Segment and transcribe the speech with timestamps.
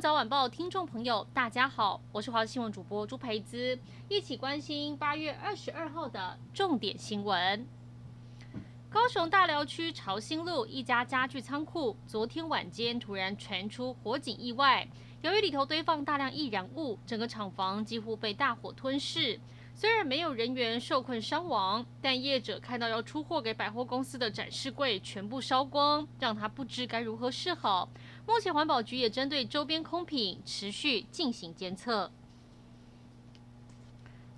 [0.00, 3.78] 早晚报听众朋友，大家好，我是华视新闻主播朱培姿，
[4.10, 7.66] 一起关心八月二十二号的重点新闻。
[8.90, 14.86] 高雄大寮区朝兴路一家家具仓库，昨天晚间突然传出火警意外，
[15.22, 19.40] 由于里头堆放大量易燃物，整个厂房几乎被大火吞噬。
[19.74, 27.88] 虽然没有人员受困伤亡，但业者看到要出货给百货公司的展示柜全部烧光，让他不知该如何是好。
[28.26, 32.10] 目前环保局也针对周边空品持续进行监测。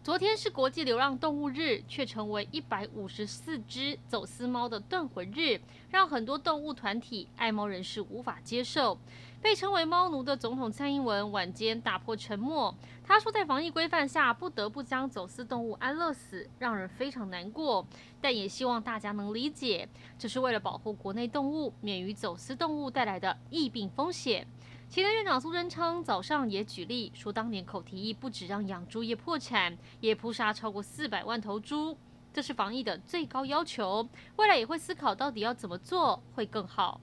[0.02, 8.97] 昨天是国际流浪动物日，却成为一百五十四只走私猫的断魂日，让很多动物团体、爱猫人士无法接受。
[9.43, 12.74] 被称为“猫奴”的总统蔡英文晚间打破沉默，
[13.05, 17.87] 他说，在防疫规范下不得不将走私动物安乐死，让人非常难过，
[18.21, 19.88] 但也希望大家能理解，
[20.19, 24.45] 这是为了保护国内动物免于走私动物带来的疫病风险。
[24.91, 31.95] 前院长苏贞昌早上也举例说，当年口蹄疫不止让养猪业破产，也扑杀超过四百万头猪，
[32.33, 34.09] 这是防疫的最高要求。
[34.37, 37.03] 未来也会思考到底要怎么做会更好。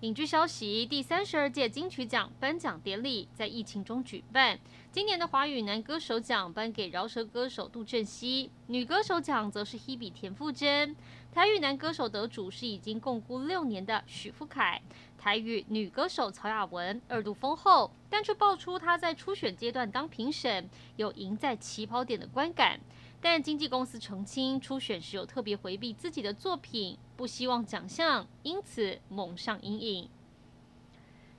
[0.00, 4.58] 影剧消息：第三十二届金曲奖颁奖典礼在疫情中举办。
[4.90, 10.96] 今年的华语男歌手奖颁给饶舌歌手杜振熙，女歌手奖则是 Hebe 田馥甄。
[11.30, 14.80] 台语男歌手得主是已经共估六年的许富凯。
[15.18, 22.80] 台语女歌手曹雅雯二度封后，但却爆出她在初选阶段当评审有赢在起跑点的观感。
[23.22, 30.08] 但经纪公司澄清，初选时有特别回避自己的作品，不希望奖项因此蒙上阴影。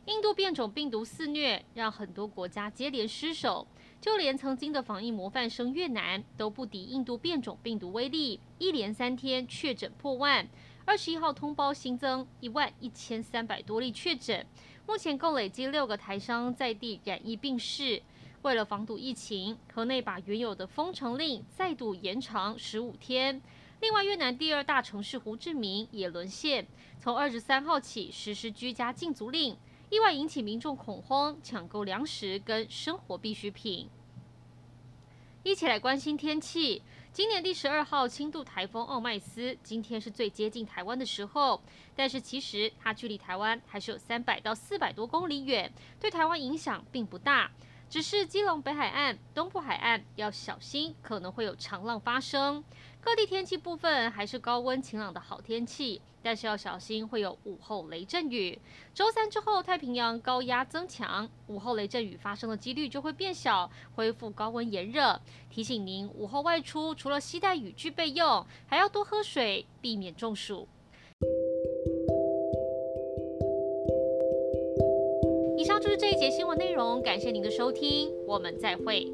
[0.05, 3.65] 印度变种病毒肆虐，让很多国家接连失守，
[3.99, 10.47] 就连曾经的防疫模范生越南都不敌印度变种病毒威力，一连三天确诊破万。
[10.85, 14.45] 二十一号通报新增一万一千三百多例确诊，
[14.87, 18.01] 目前共累计六个台商在地染疫病逝。
[18.41, 23.39] 为了防堵疫情，河内把原有的封城令再度延长十五天。
[23.81, 26.67] 另外，越南第二大城市胡志明也沦陷，
[26.99, 29.55] 从二十三号起实施居家禁足令，
[29.89, 33.87] 意外引起民众恐慌，抢购粮食跟生活必需品。
[35.43, 36.81] 一起来关心天气。
[37.13, 41.61] 今年第十二号轻度台风奥麦斯，今天是最接近台湾的时候，
[41.95, 47.51] 但是其实它距离台湾还是有三百到四百多公里远，对台湾影响并不大。
[47.91, 52.63] 只是基隆北海岸、东部海岸要小心，可能会有长浪发生。
[53.01, 58.57] 各地天气部分还是高温晴朗的好天气，但是要小心会有午后雷阵雨。
[58.93, 65.19] 周三之后，太平洋高压增强，午后雷阵雨发生的几率就会变小，恢复高温炎热。
[65.49, 70.65] 提醒您，午后外出除了携带雨具备用，还要多喝水，避免中暑。
[76.11, 79.07] 这节新闻内容，感谢您的收听，我们再会。